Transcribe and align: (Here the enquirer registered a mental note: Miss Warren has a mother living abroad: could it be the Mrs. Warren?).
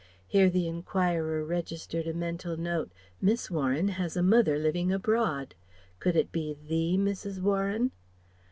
(Here 0.25 0.49
the 0.49 0.67
enquirer 0.67 1.45
registered 1.45 2.07
a 2.07 2.13
mental 2.15 2.57
note: 2.57 2.91
Miss 3.21 3.51
Warren 3.51 3.87
has 3.89 4.17
a 4.17 4.23
mother 4.23 4.57
living 4.57 4.91
abroad: 4.91 5.53
could 5.99 6.15
it 6.15 6.31
be 6.31 6.55
the 6.67 6.97
Mrs. 6.97 7.39
Warren?). 7.39 7.91